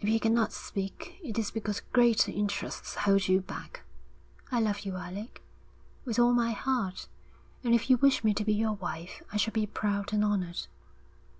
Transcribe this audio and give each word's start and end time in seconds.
If 0.00 0.08
you 0.08 0.20
cannot 0.20 0.52
speak, 0.52 1.18
it 1.24 1.36
is 1.40 1.50
because 1.50 1.80
greater 1.80 2.30
interests 2.30 2.94
hold 2.94 3.26
you 3.26 3.40
back. 3.40 3.82
I 4.52 4.60
love 4.60 4.86
you, 4.86 4.94
Alec, 4.94 5.42
with 6.04 6.20
all 6.20 6.32
my 6.32 6.52
heart, 6.52 7.08
and 7.64 7.74
if 7.74 7.90
you 7.90 7.96
wish 7.96 8.22
me 8.22 8.32
to 8.34 8.44
be 8.44 8.54
your 8.54 8.74
wife 8.74 9.24
I 9.32 9.38
shall 9.38 9.52
be 9.54 9.66
proud 9.66 10.12
and 10.12 10.24
honoured.' 10.24 10.68